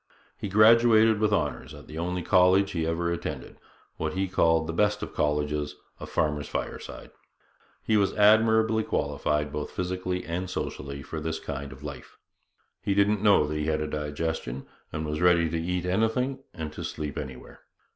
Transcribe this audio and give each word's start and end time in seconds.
He 0.35 0.49
graduated 0.49 1.19
with 1.19 1.31
honours 1.31 1.75
at 1.75 1.85
the 1.85 1.99
only 1.99 2.23
college 2.23 2.71
he 2.71 2.87
ever 2.87 3.11
attended 3.11 3.59
what 3.97 4.13
he 4.13 4.27
called 4.27 4.65
'the 4.65 4.73
best 4.73 5.03
of 5.03 5.13
colleges 5.13 5.75
a 5.99 6.07
farmer's 6.07 6.47
fireside.' 6.47 7.11
He 7.83 7.97
was 7.97 8.11
admirably 8.13 8.81
qualified 8.81 9.53
physically 9.69 10.25
and 10.25 10.49
socially 10.49 11.03
for 11.03 11.21
this 11.21 11.39
kind 11.39 11.71
of 11.71 11.83
life. 11.83 12.17
He 12.81 12.95
didn't 12.95 13.21
know 13.21 13.45
that 13.45 13.55
he 13.59 13.65
had 13.67 13.79
a 13.79 13.85
digestion, 13.85 14.65
and 14.91 15.05
was 15.05 15.21
ready 15.21 15.51
to 15.51 15.61
eat 15.61 15.85
anything 15.85 16.39
and 16.51 16.73
to 16.73 16.83
sleep 16.83 17.15
anywhere. 17.15 17.59